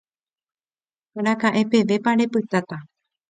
[1.19, 2.77] Araka'e pevépa repytáta.